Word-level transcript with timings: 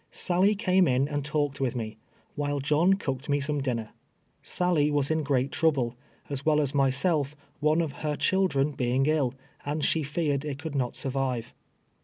Sally 0.09 0.55
came 0.55 0.87
in 0.87 1.07
and 1.07 1.23
talked 1.23 1.59
"with 1.61 1.75
me, 1.75 1.99
while 2.33 2.59
John 2.59 2.93
cooked 2.95 3.29
me 3.29 3.39
some 3.39 3.61
dinner. 3.61 3.91
Sally 4.41 4.89
was 4.89 5.11
in 5.11 5.21
great 5.21 5.51
trouble, 5.51 5.95
as 6.27 6.43
well 6.43 6.59
as 6.59 6.73
myself, 6.73 7.35
one 7.59 7.81
of 7.81 7.91
her 8.01 8.15
children 8.15 8.71
being 8.71 9.05
ill, 9.05 9.35
and 9.63 9.85
she 9.85 10.01
feared 10.01 10.43
it 10.43 10.57
could 10.57 10.73
not 10.73 10.95
survive. 10.95 11.53